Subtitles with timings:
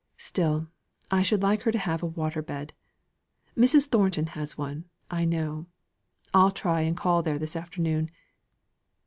[0.17, 0.65] Still,
[1.11, 2.73] I should like her to have a water bed.
[3.55, 3.85] Mrs.
[3.87, 5.67] Thornton has one, I know.
[6.33, 8.09] I'll try and call there this afternoon.